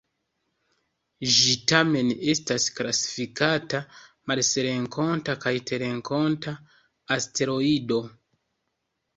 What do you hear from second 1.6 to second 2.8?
tamen estas